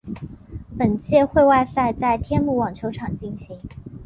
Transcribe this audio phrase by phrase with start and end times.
[0.79, 3.59] 本届会外赛在天母网球场进行。